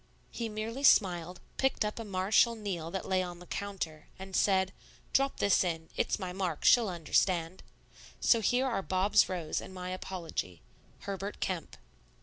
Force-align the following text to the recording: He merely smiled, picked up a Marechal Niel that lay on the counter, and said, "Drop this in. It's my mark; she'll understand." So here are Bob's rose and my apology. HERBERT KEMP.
He 0.31 0.49
merely 0.49 0.83
smiled, 0.83 1.39
picked 1.57 1.85
up 1.85 1.99
a 1.99 2.03
Marechal 2.03 2.55
Niel 2.55 2.89
that 2.89 3.07
lay 3.07 3.21
on 3.21 3.37
the 3.37 3.45
counter, 3.45 4.07
and 4.17 4.35
said, 4.35 4.73
"Drop 5.13 5.37
this 5.37 5.63
in. 5.63 5.89
It's 5.95 6.17
my 6.17 6.33
mark; 6.33 6.65
she'll 6.65 6.89
understand." 6.89 7.61
So 8.19 8.39
here 8.41 8.65
are 8.65 8.81
Bob's 8.81 9.29
rose 9.29 9.61
and 9.61 9.75
my 9.75 9.91
apology. 9.91 10.63
HERBERT 11.01 11.39
KEMP. 11.39 11.77